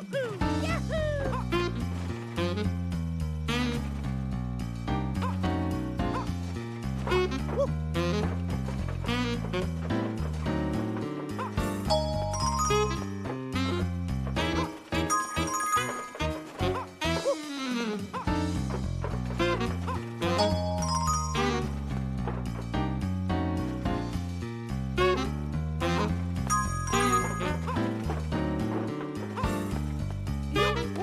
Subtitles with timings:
[0.00, 0.66] Woohoo!
[0.66, 1.09] Yahoo!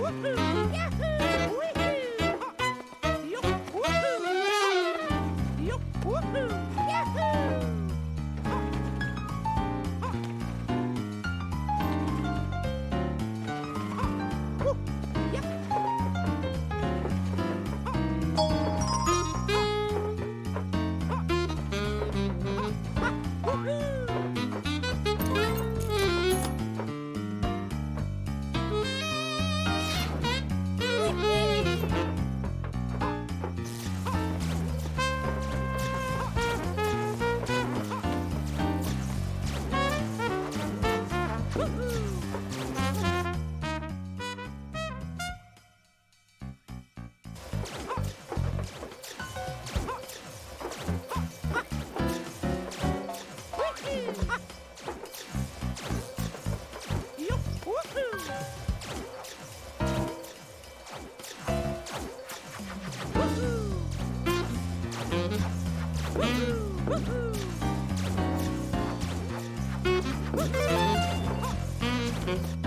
[0.08, 0.74] Woohoo!
[0.74, 0.87] Yeah!
[41.58, 41.98] Woohoo!
[72.28, 72.67] Mm-hmm.